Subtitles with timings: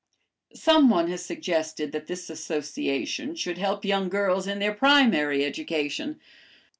[0.55, 6.19] Someone has suggested that this association should help young girls in their primary education.